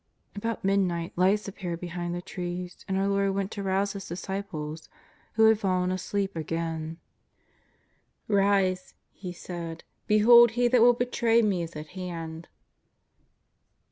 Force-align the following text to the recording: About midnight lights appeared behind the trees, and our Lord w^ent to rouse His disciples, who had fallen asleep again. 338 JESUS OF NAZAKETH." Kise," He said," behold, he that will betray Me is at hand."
About 0.35 0.63
midnight 0.65 1.13
lights 1.15 1.47
appeared 1.47 1.79
behind 1.79 2.15
the 2.15 2.23
trees, 2.23 2.83
and 2.87 2.97
our 2.97 3.07
Lord 3.07 3.33
w^ent 3.35 3.51
to 3.51 3.61
rouse 3.61 3.93
His 3.93 4.07
disciples, 4.07 4.89
who 5.33 5.43
had 5.45 5.59
fallen 5.59 5.91
asleep 5.91 6.35
again. 6.35 6.97
338 8.25 8.71
JESUS 8.71 8.81
OF 8.81 8.95
NAZAKETH." 8.95 8.95
Kise," 8.95 8.95
He 9.21 9.31
said," 9.31 9.83
behold, 10.07 10.51
he 10.57 10.67
that 10.67 10.81
will 10.81 10.93
betray 10.93 11.43
Me 11.43 11.61
is 11.61 11.75
at 11.75 11.89
hand." 11.89 12.47